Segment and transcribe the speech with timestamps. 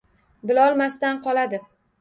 [0.51, 1.65] Bilolmasdan qoladi.